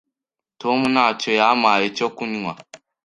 Tom 0.61 0.79
ntacyo 0.93 1.31
yampaye 1.39 1.85
cyo 1.97 2.07
kunywa. 2.15 2.53